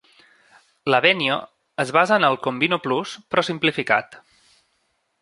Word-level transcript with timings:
L'Avenio 0.93 1.35
es 1.85 1.93
basa 1.97 2.19
en 2.21 2.27
el 2.31 2.39
Combino 2.49 2.83
Plus, 2.89 3.15
però 3.33 3.45
simplificat. 3.51 4.23